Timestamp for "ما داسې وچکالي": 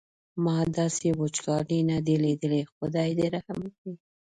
0.43-1.79